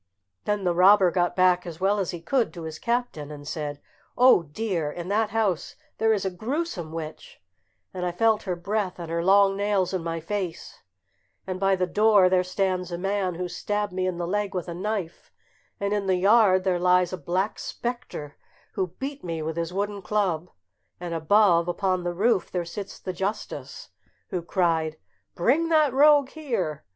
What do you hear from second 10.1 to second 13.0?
face; and by the door there stands a